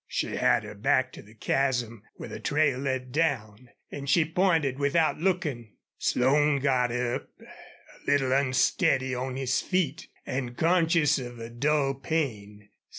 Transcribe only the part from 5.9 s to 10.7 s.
Slone got up, a little unsteady on his feet and